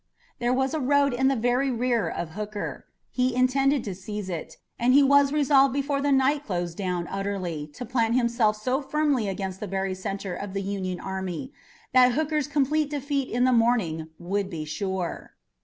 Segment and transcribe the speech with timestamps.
[0.39, 2.87] There was a road in the very rear of Hooker.
[3.11, 7.67] He intended to seize it, and he was resolved before the night closed down utterly
[7.75, 11.53] to plant himself so firmly against the very center of the Union army
[11.93, 15.35] that Hooker's complete defeat in the morning would be sure.